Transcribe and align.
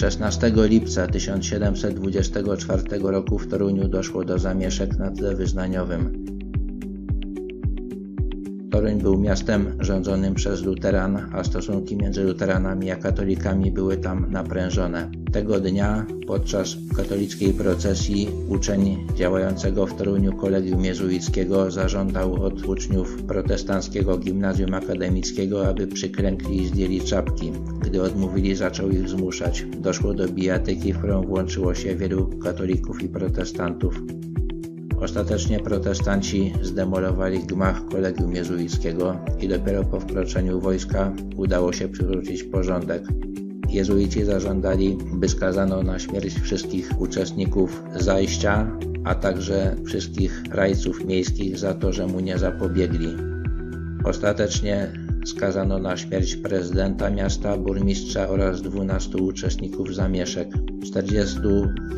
16 0.00 0.52
lipca 0.56 1.06
1724 1.06 2.82
roku 3.02 3.38
w 3.38 3.48
Toruniu 3.48 3.88
doszło 3.88 4.24
do 4.24 4.38
zamieszek 4.38 4.98
na 4.98 5.10
tle 5.10 5.34
wyznaniowym. 5.36 6.39
Toruń 8.70 9.02
był 9.02 9.18
miastem 9.18 9.76
rządzonym 9.80 10.34
przez 10.34 10.62
luteran, 10.62 11.30
a 11.32 11.44
stosunki 11.44 11.96
między 11.96 12.24
luteranami 12.24 12.90
a 12.90 12.96
katolikami 12.96 13.70
były 13.70 13.96
tam 13.96 14.26
naprężone. 14.30 15.10
Tego 15.32 15.60
dnia 15.60 16.06
podczas 16.26 16.76
katolickiej 16.96 17.52
procesji 17.52 18.28
uczeń 18.48 19.06
działającego 19.16 19.86
w 19.86 19.94
Toruniu 19.94 20.32
kolegium 20.32 20.84
jezuickiego 20.84 21.70
zażądał 21.70 22.42
od 22.44 22.64
uczniów 22.64 23.22
protestanckiego 23.22 24.18
gimnazjum 24.18 24.74
akademickiego, 24.74 25.68
aby 25.68 25.86
przyklękli 25.86 26.62
i 26.62 26.66
zdjęli 26.66 27.00
czapki. 27.00 27.52
Gdy 27.80 28.02
odmówili, 28.02 28.54
zaczął 28.54 28.90
ich 28.90 29.08
zmuszać. 29.08 29.66
Doszło 29.80 30.14
do 30.14 30.28
bijatyki, 30.28 30.92
w 30.92 30.98
którą 30.98 31.22
włączyło 31.22 31.74
się 31.74 31.96
wielu 31.96 32.26
katolików 32.26 33.02
i 33.02 33.08
protestantów. 33.08 34.02
Ostatecznie 35.00 35.60
protestanci 35.60 36.52
zdemolowali 36.62 37.38
gmach 37.38 37.86
kolegium 37.86 38.34
jezuickiego 38.34 39.16
i 39.40 39.48
dopiero 39.48 39.84
po 39.84 40.00
wkroczeniu 40.00 40.60
wojska 40.60 41.12
udało 41.36 41.72
się 41.72 41.88
przywrócić 41.88 42.42
porządek. 42.42 43.02
Jezuici 43.68 44.24
zażądali, 44.24 44.98
by 45.12 45.28
skazano 45.28 45.82
na 45.82 45.98
śmierć 45.98 46.34
wszystkich 46.34 47.00
uczestników 47.00 47.82
zajścia, 47.96 48.78
a 49.04 49.14
także 49.14 49.76
wszystkich 49.84 50.42
rajców 50.50 51.04
miejskich 51.04 51.58
za 51.58 51.74
to, 51.74 51.92
że 51.92 52.06
mu 52.06 52.20
nie 52.20 52.38
zapobiegli. 52.38 53.16
Ostatecznie 54.04 54.92
skazano 55.24 55.78
na 55.78 55.96
śmierć 55.96 56.36
prezydenta 56.36 57.10
miasta, 57.10 57.56
burmistrza 57.56 58.28
oraz 58.28 58.62
12 58.62 59.18
uczestników 59.18 59.94
zamieszek. 59.94 60.48
40 60.86 61.38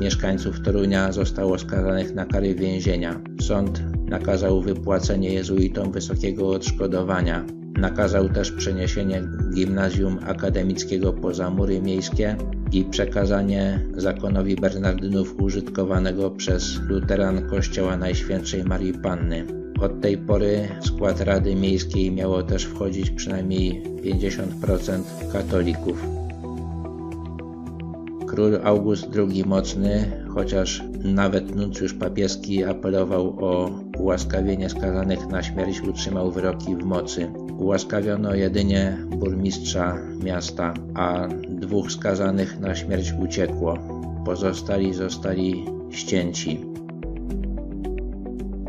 mieszkańców 0.00 0.60
Torunia 0.60 1.12
zostało 1.12 1.58
skazanych 1.58 2.14
na 2.14 2.26
kary 2.26 2.54
więzienia. 2.54 3.20
Sąd 3.40 3.82
nakazał 4.08 4.62
wypłacenie 4.62 5.34
jezuitom 5.34 5.92
wysokiego 5.92 6.48
odszkodowania. 6.48 7.44
Nakazał 7.78 8.28
też 8.28 8.52
przeniesienie 8.52 9.22
gimnazjum 9.54 10.18
akademickiego 10.26 11.12
poza 11.12 11.50
mury 11.50 11.82
miejskie 11.82 12.36
i 12.72 12.84
przekazanie 12.84 13.86
zakonowi 13.96 14.56
Bernardynów 14.56 15.40
użytkowanego 15.40 16.30
przez 16.30 16.80
luteran 16.88 17.48
kościoła 17.48 17.96
Najświętszej 17.96 18.64
Marii 18.64 18.92
Panny. 18.92 19.63
Od 19.80 20.00
tej 20.00 20.18
pory 20.18 20.68
w 20.80 20.86
skład 20.86 21.20
Rady 21.20 21.54
Miejskiej 21.54 22.12
miało 22.12 22.42
też 22.42 22.64
wchodzić 22.64 23.10
przynajmniej 23.10 23.82
50% 23.82 25.02
katolików. 25.32 26.06
Król 28.26 28.60
August 28.64 29.06
II 29.16 29.44
Mocny, 29.46 30.24
chociaż 30.28 30.82
nawet 31.04 31.56
nuncjusz 31.56 31.94
papieski 31.94 32.64
apelował 32.64 33.44
o 33.44 33.70
ułaskawienie 33.98 34.70
skazanych 34.70 35.26
na 35.26 35.42
śmierć, 35.42 35.80
utrzymał 35.80 36.30
wyroki 36.30 36.76
w 36.76 36.84
mocy. 36.84 37.32
Ułaskawiono 37.58 38.34
jedynie 38.34 38.98
burmistrza 39.10 39.98
miasta, 40.24 40.74
a 40.94 41.28
dwóch 41.48 41.92
skazanych 41.92 42.60
na 42.60 42.74
śmierć 42.74 43.12
uciekło. 43.20 43.78
Pozostali 44.24 44.94
zostali 44.94 45.64
ścięci. 45.90 46.60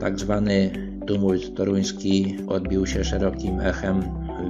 Tak 0.00 0.18
zwany 0.18 0.70
tumult 1.06 1.54
toruński 1.54 2.36
odbił 2.48 2.86
się 2.86 3.04
szerokim 3.04 3.60
echem 3.60 4.02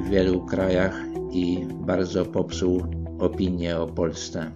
w 0.05 0.09
wielu 0.11 0.47
krajach 0.47 1.03
i 1.33 1.67
bardzo 1.71 2.25
popsuł 2.25 2.83
opinię 3.19 3.79
o 3.79 3.87
Polsce. 3.87 4.51